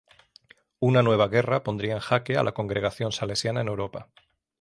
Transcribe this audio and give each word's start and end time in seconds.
Una 0.79 1.03
nueva 1.03 1.27
guerra 1.27 1.61
pondría 1.61 1.93
en 1.93 1.99
jaque 1.99 2.35
a 2.35 2.41
la 2.41 2.53
congregación 2.55 3.11
salesiana 3.11 3.61
en 3.61 3.67
Europa. 3.67 4.09